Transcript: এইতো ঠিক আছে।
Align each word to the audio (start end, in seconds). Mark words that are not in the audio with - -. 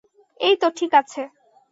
এইতো 0.39 0.67
ঠিক 0.77 0.91
আছে। 0.93 1.21